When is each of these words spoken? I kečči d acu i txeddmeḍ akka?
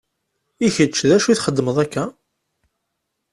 I 0.65 0.67
kečči 0.75 1.05
d 1.09 1.11
acu 1.15 1.27
i 1.29 1.35
txeddmeḍ 1.37 1.77
akka? 1.83 2.05